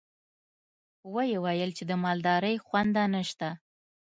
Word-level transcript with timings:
ويې 1.13 1.37
ويل 1.45 1.71
چې 1.77 1.83
د 1.89 1.91
مالدارۍ 2.03 2.55
خونده 2.65 3.03
نشته. 3.15 3.49